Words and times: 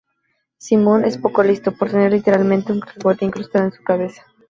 Simón 0.57 1.05
es 1.05 1.19
poco 1.19 1.43
listo, 1.43 1.73
por 1.73 1.91
tener 1.91 2.11
-literalmente- 2.11 2.73
un 2.73 2.79
cacahuete 2.79 3.23
incrustado 3.25 3.65
en 3.65 3.71
su 3.71 3.83
cabeza. 3.83 4.25